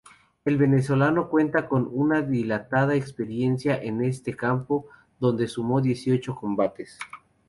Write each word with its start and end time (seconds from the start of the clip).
El 0.45 0.57
venezolano 0.57 1.29
cuenta 1.29 1.67
con 1.67 1.87
una 1.93 2.23
dilatada 2.23 2.95
experiencia 2.95 3.77
en 3.79 4.01
ese 4.03 4.35
campo, 4.35 4.87
donde 5.19 5.47
sumó 5.47 5.79
dieciocho 5.79 6.33
combates. 6.35 6.97